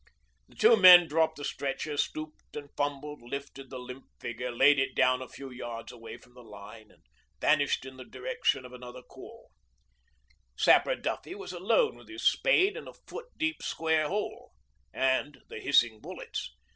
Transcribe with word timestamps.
The 0.49 0.55
two 0.55 0.77
men 0.77 1.07
dropped 1.07 1.35
the 1.35 1.43
stretcher, 1.45 1.95
stooped 1.95 2.55
and 2.55 2.71
fumbled, 2.75 3.21
lifted 3.21 3.69
the 3.69 3.77
limp 3.77 4.05
figure, 4.19 4.49
laid 4.51 4.79
it 4.79 4.95
down 4.95 5.21
a 5.21 5.27
few 5.27 5.51
yards 5.51 5.91
away 5.91 6.17
from 6.17 6.33
the 6.33 6.41
line, 6.41 6.89
and 6.89 7.03
vanished 7.39 7.85
in 7.85 7.97
the 7.97 8.03
direction 8.03 8.65
of 8.65 8.73
another 8.73 9.03
call. 9.03 9.51
Sapper 10.57 10.95
Duffy 10.95 11.35
was 11.35 11.53
alone 11.53 11.97
with 11.97 12.09
his 12.09 12.23
spade 12.27 12.75
and 12.75 12.87
a 12.87 12.93
foot 12.95 13.27
deep 13.37 13.61
square 13.61 14.07
hole 14.07 14.53
and 14.91 15.37
the 15.49 15.59
hissing 15.59 16.01
bullets. 16.01 16.49